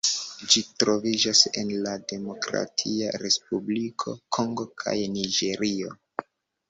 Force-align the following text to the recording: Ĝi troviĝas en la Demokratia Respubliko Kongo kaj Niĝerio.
Ĝi 0.53 0.61
troviĝas 0.83 1.41
en 1.61 1.69
la 1.83 1.93
Demokratia 2.13 3.13
Respubliko 3.25 4.17
Kongo 4.39 4.67
kaj 4.85 4.97
Niĝerio. 5.19 5.93